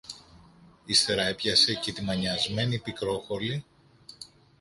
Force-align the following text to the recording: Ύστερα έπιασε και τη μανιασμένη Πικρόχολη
Ύστερα 0.85 1.25
έπιασε 1.27 1.73
και 1.73 1.93
τη 1.93 2.01
μανιασμένη 2.01 2.79
Πικρόχολη 2.79 3.65